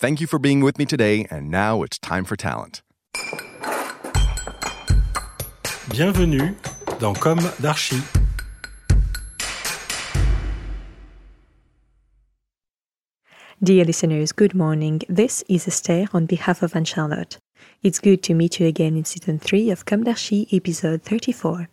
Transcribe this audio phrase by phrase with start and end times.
[0.00, 2.80] Thank you for being with me today, and now it's time for talent.
[5.90, 6.54] Bienvenue
[6.98, 8.00] dans Comme d'Archi.
[13.62, 15.02] Dear listeners, good morning.
[15.06, 17.36] This is Esther on behalf of Anne Charlotte.
[17.82, 21.68] It's good to meet you again in season 3 of Comme d'Archi, episode 34.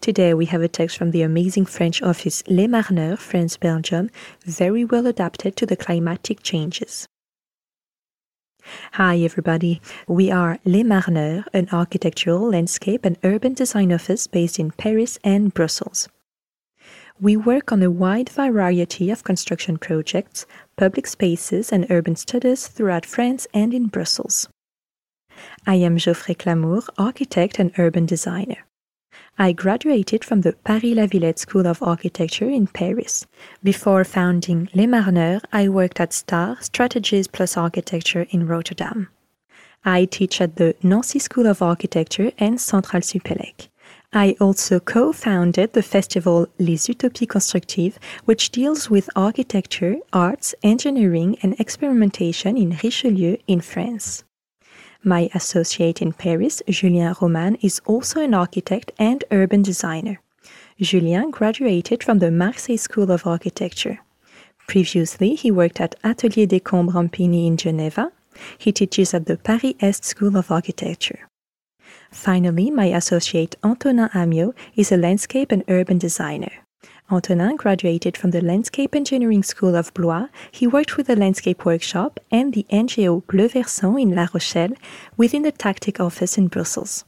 [0.00, 4.08] Today we have a text from the amazing French office Les Marneurs, France, Belgium,
[4.46, 7.06] very well adapted to the climatic changes.
[8.94, 14.72] Hi everybody, we are Les Marneurs, an architectural, landscape and urban design office based in
[14.72, 16.08] Paris and Brussels.
[17.20, 23.06] We work on a wide variety of construction projects, public spaces, and urban studies throughout
[23.06, 24.48] France and in Brussels.
[25.66, 28.65] I am Geoffrey Clamour, architect and urban designer.
[29.38, 33.26] I graduated from the Paris La Villette School of Architecture in Paris.
[33.62, 39.08] Before founding Les Marneurs, I worked at STAR, Strategies Plus Architecture in Rotterdam.
[39.84, 43.68] I teach at the Nancy School of Architecture and Centrale Supélec.
[44.10, 51.36] I also co founded the festival Les Utopies Constructives, which deals with architecture, arts, engineering,
[51.42, 54.24] and experimentation in Richelieu in France.
[55.08, 60.20] My associate in Paris, Julien Roman, is also an architect and urban designer.
[60.80, 64.00] Julien graduated from the Marseille School of Architecture.
[64.66, 68.10] Previously, he worked at Atelier Descombes Rampini in Geneva.
[68.58, 71.28] He teaches at the Paris Est School of Architecture.
[72.10, 76.65] Finally, my associate Antonin Amiot is a landscape and urban designer.
[77.08, 80.26] Antonin graduated from the Landscape Engineering School of Blois.
[80.50, 84.74] He worked with the Landscape Workshop and the NGO Bleu Versant in La Rochelle
[85.16, 87.04] within the Taktyk office in Brussels.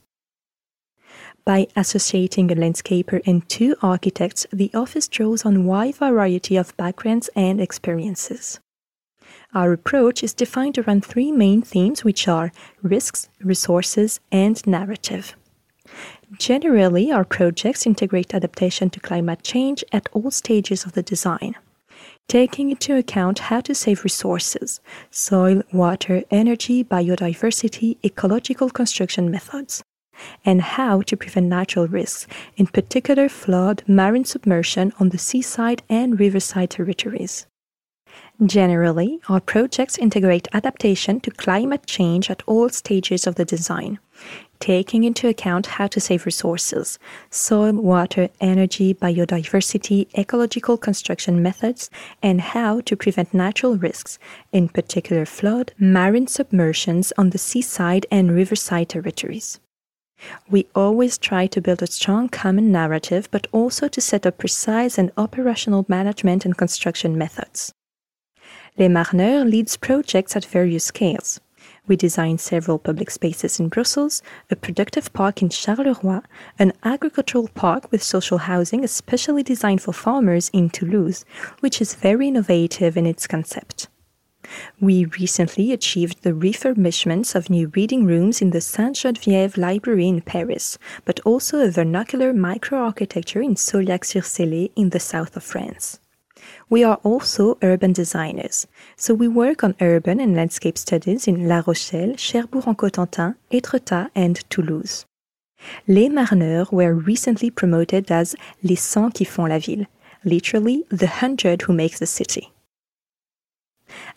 [1.43, 6.77] By associating a landscaper and two architects, the office draws on a wide variety of
[6.77, 8.59] backgrounds and experiences.
[9.53, 15.35] Our approach is defined around three main themes, which are risks, resources, and narrative.
[16.37, 21.55] Generally, our projects integrate adaptation to climate change at all stages of the design,
[22.27, 24.79] taking into account how to save resources
[25.09, 29.81] soil, water, energy, biodiversity, ecological construction methods
[30.45, 36.19] and how to prevent natural risks, in particular flood, marine submersion on the seaside and
[36.19, 37.45] riverside territories.
[38.45, 43.99] Generally, our projects integrate adaptation to climate change at all stages of the design,
[44.59, 46.99] taking into account how to save resources
[47.29, 51.89] soil, water, energy, biodiversity, ecological construction methods,
[52.21, 54.19] and how to prevent natural risks,
[54.51, 59.59] in particular flood, marine submersions on the seaside and riverside territories.
[60.49, 64.97] We always try to build a strong common narrative, but also to set up precise
[64.97, 67.73] and operational management and construction methods.
[68.77, 71.39] Les Marneurs leads projects at various scales.
[71.89, 76.23] We designed several public spaces in Brussels, a productive park in Charleroi,
[76.59, 81.25] an agricultural park with social housing especially designed for farmers in Toulouse,
[81.61, 83.87] which is very innovative in its concept.
[84.79, 90.21] We recently achieved the refurbishments of new reading rooms in the Sainte Geneviève Library in
[90.21, 95.99] Paris, but also a vernacular microarchitecture in Sauliac-sur-Célé in the south of France.
[96.69, 101.63] We are also urban designers, so we work on urban and landscape studies in La
[101.65, 105.05] Rochelle, Cherbourg-en-Cotentin, Étretat, and Toulouse.
[105.87, 109.87] Les Marneurs were recently promoted as les cent qui font la ville,
[110.23, 112.51] literally the hundred who make the city.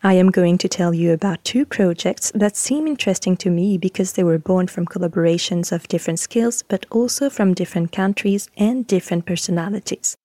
[0.03, 4.13] I am going to tell you about two projects that seem interesting to me because
[4.13, 9.25] they were born from collaborations of different skills, but also from different countries and different
[9.25, 10.17] personalities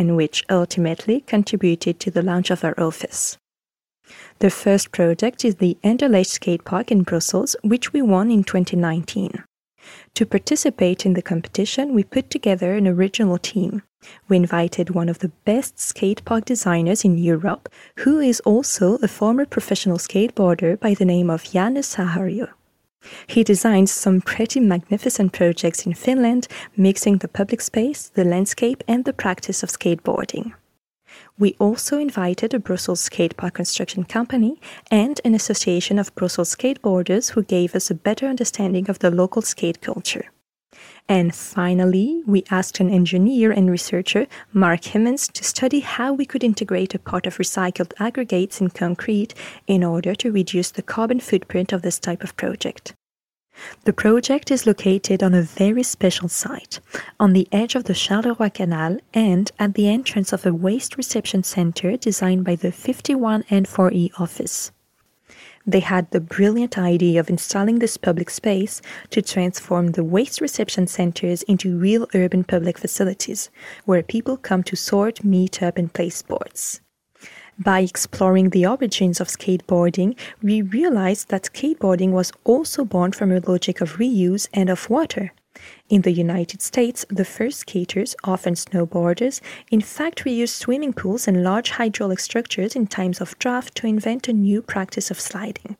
[0.00, 3.36] and which ultimately contributed to the launch of our office.
[4.38, 9.44] The first project is the Anderlecht Skate Park in Brussels, which we won in 2019.
[10.14, 13.82] To participate in the competition, we put together an original team.
[14.26, 17.68] We invited one of the best skate park designers in Europe,
[17.98, 22.48] who is also a former professional skateboarder by the name of Janne Saario.
[23.26, 29.04] He designed some pretty magnificent projects in Finland, mixing the public space, the landscape, and
[29.04, 30.52] the practice of skateboarding.
[31.38, 34.60] We also invited a Brussels skate park construction company
[34.90, 39.42] and an association of Brussels skateboarders who gave us a better understanding of the local
[39.42, 40.30] skate culture.
[41.08, 46.44] And finally, we asked an engineer and researcher, Mark Himmons, to study how we could
[46.44, 49.34] integrate a part of recycled aggregates in concrete
[49.66, 52.94] in order to reduce the carbon footprint of this type of project.
[53.84, 56.80] The project is located on a very special site,
[57.18, 61.42] on the edge of the Charleroi Canal and at the entrance of a waste reception
[61.42, 64.70] center designed by the 51 N4E office.
[65.66, 68.80] They had the brilliant idea of installing this public space
[69.10, 73.50] to transform the waste reception centers into real urban public facilities,
[73.84, 76.80] where people come to sort, meet up, and play sports.
[77.58, 83.40] By exploring the origins of skateboarding, we realized that skateboarding was also born from a
[83.40, 85.32] logic of reuse and of water.
[85.88, 89.40] In the United States, the first skaters, often snowboarders,
[89.70, 94.28] in fact reused swimming pools and large hydraulic structures in times of drought to invent
[94.28, 95.76] a new practice of sliding.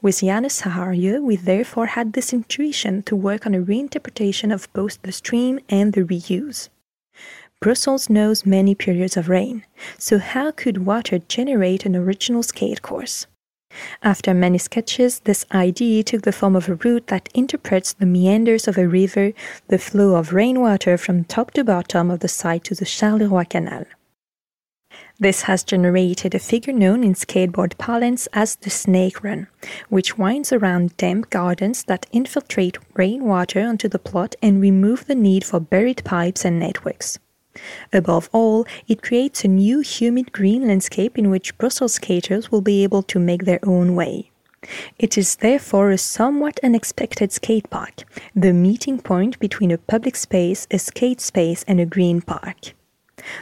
[0.00, 5.00] With Janne Saario, we therefore had this intuition to work on a reinterpretation of both
[5.02, 6.68] the stream and the reuse.
[7.60, 9.64] Brussels knows many periods of rain,
[9.98, 13.26] so how could water generate an original skate course?
[14.02, 18.68] After many sketches, this idea took the form of a route that interprets the meanders
[18.68, 19.32] of a river,
[19.68, 23.84] the flow of rainwater from top to bottom of the site to the Charleroi Canal.
[25.18, 29.46] This has generated a figure known in skateboard parlance as the snake run,
[29.88, 35.44] which winds around damp gardens that infiltrate rainwater onto the plot and remove the need
[35.44, 37.18] for buried pipes and networks.
[37.92, 42.82] Above all, it creates a new humid green landscape in which Brussels skaters will be
[42.82, 44.30] able to make their own way.
[44.98, 48.04] It is therefore a somewhat unexpected skate park,
[48.34, 52.74] the meeting point between a public space, a skate space, and a green park.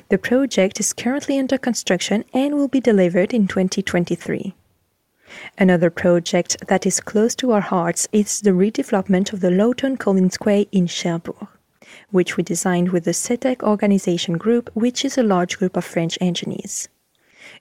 [0.08, 4.54] The project is currently under construction and will be delivered in 2023.
[5.58, 10.36] Another project that is close to our hearts is the redevelopment of the Lawton Collins
[10.36, 11.46] Quay in Cherbourg
[12.10, 16.18] which we designed with the SETEC organization group, which is a large group of French
[16.20, 16.88] engineers.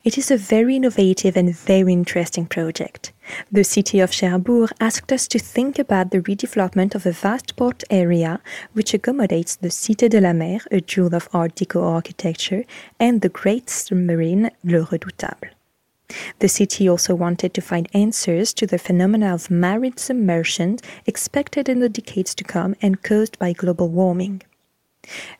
[0.03, 3.11] It is a very innovative and very interesting project.
[3.51, 7.83] The city of Cherbourg asked us to think about the redevelopment of a vast port
[7.89, 8.39] area
[8.73, 12.63] which accommodates the Cité de la Mer, a jewel of Art Deco architecture,
[12.99, 15.49] and the great submarine Le Redoutable.
[16.39, 21.79] The city also wanted to find answers to the phenomena of marine submersion expected in
[21.79, 24.41] the decades to come and caused by global warming.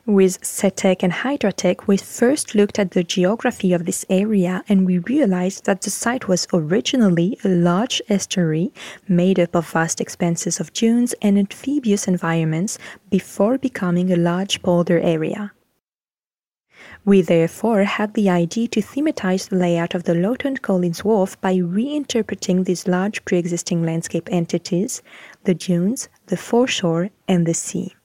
[0.05, 4.97] With SETEC and Hydratec, we first looked at the geography of this area and we
[4.99, 8.73] realized that the site was originally a large estuary
[9.07, 12.77] made up of vast expanses of dunes and amphibious environments
[13.09, 15.51] before becoming a large boulder area.
[17.05, 21.55] We therefore had the idea to thematize the layout of the Lawton Collins Wharf by
[21.55, 25.01] reinterpreting these large pre existing landscape entities
[25.45, 27.95] the dunes, the foreshore, and the sea.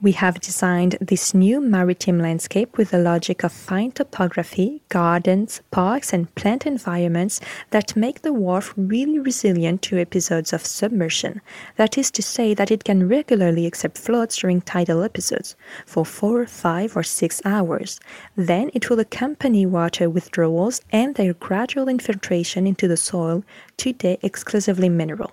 [0.00, 6.12] We have designed this new maritime landscape with the logic of fine topography, gardens, parks,
[6.12, 7.40] and plant environments
[7.70, 11.40] that make the wharf really resilient to episodes of submersion.
[11.76, 16.46] That is to say, that it can regularly accept floods during tidal episodes for four,
[16.46, 18.00] five, or six hours.
[18.36, 23.44] Then it will accompany water withdrawals and their gradual infiltration into the soil,
[23.76, 25.32] today exclusively mineral.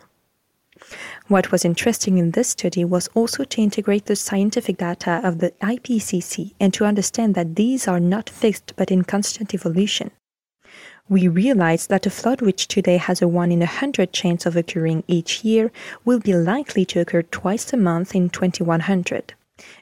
[1.29, 5.51] What was interesting in this study was also to integrate the scientific data of the
[5.61, 10.11] IPCC and to understand that these are not fixed but in constant evolution.
[11.09, 14.55] We realized that a flood which today has a 1 in a 100 chance of
[14.55, 15.69] occurring each year
[16.05, 19.33] will be likely to occur twice a month in 2100.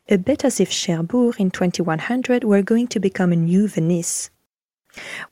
[0.09, 4.30] A bit as if Cherbourg in 2100 were going to become a new Venice.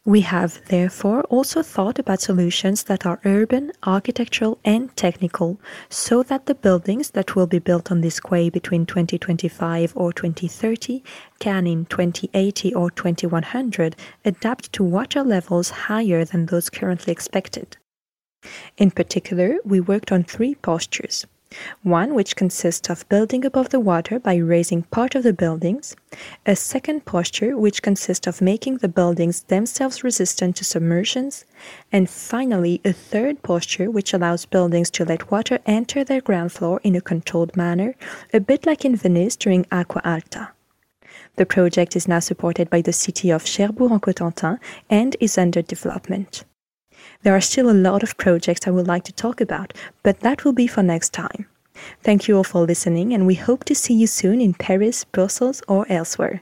[0.05, 6.45] We have therefore also thought about solutions that are urban, architectural, and technical, so that
[6.45, 11.03] the buildings that will be built on this quay between 2025 or 2030
[11.39, 17.77] can in 2080 or 2100 adapt to water levels higher than those currently expected.
[18.77, 21.25] In particular, we worked on three postures
[21.81, 25.95] One which consists of building above the water by raising part of the buildings,
[26.45, 31.45] a second posture which consists of making the buildings themselves resistant to submersions,
[31.91, 36.79] and finally a third posture which allows buildings to let water enter their ground floor
[36.83, 37.95] in a controlled manner,
[38.31, 40.51] a bit like in Venice during Acqua Alta.
[41.37, 46.43] The project is now supported by the city of Cherbourg-en-Cotentin and is under development.
[47.23, 50.43] There are still a lot of projects I would like to talk about, but that
[50.43, 51.47] will be for next time.
[52.03, 55.61] Thank you all for listening, and we hope to see you soon in Paris, Brussels,
[55.67, 56.41] or elsewhere.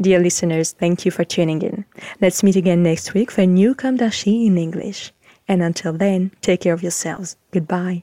[0.00, 1.84] Dear listeners, thank you for tuning in.
[2.20, 5.12] Let's meet again next week for a new d'Archi in English.
[5.46, 7.36] And until then, take care of yourselves.
[7.52, 8.02] Goodbye.